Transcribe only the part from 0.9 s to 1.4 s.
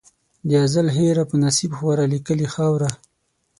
هېره په